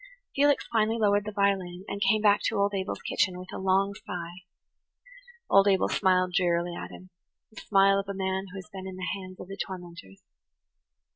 [0.35, 3.93] Felix finally lowered the violin, and came back to old Abel's kitchen with a long
[3.93, 4.41] sigh.
[5.47, 9.05] Old Abel smiled drearily at him–the smile of a man who has been in the
[9.15, 10.23] hands of the tormentors.